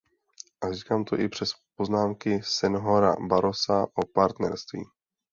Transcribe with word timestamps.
A 0.61 0.71
říkám 0.71 1.05
to 1.05 1.19
i 1.19 1.29
přes 1.29 1.51
poznámky 1.75 2.39
senhora 2.43 3.15
Barrosa 3.27 3.87
o 3.95 4.05
partnerství. 4.13 4.83